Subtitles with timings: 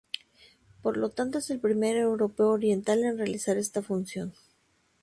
[0.81, 4.33] Por lo tanto, es el primer europeo oriental en realizar esta función.